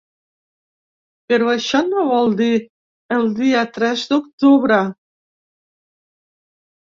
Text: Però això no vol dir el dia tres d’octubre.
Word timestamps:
Però 1.31 1.49
això 1.51 1.81
no 1.89 2.05
vol 2.11 2.33
dir 2.39 2.47
el 3.17 3.29
dia 3.41 3.61
tres 3.77 4.07
d’octubre. 4.15 4.81